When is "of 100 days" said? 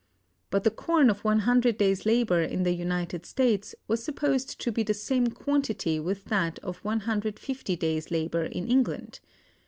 1.11-2.07